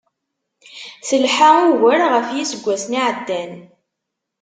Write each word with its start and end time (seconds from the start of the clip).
Telḥa 1.07 1.51
ugar 1.69 1.99
ɣef 2.13 2.27
yiseggasen 2.35 2.97
iεeddan. 3.01 3.53